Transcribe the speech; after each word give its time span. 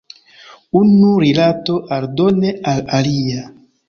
Unu 0.77 1.09
rilato 1.23 1.75
aldone 1.97 2.55
al 2.73 2.81
alia. 3.01 3.45